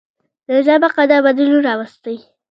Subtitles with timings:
[0.45, 2.17] د نظام بقا دا بدلون راوستی.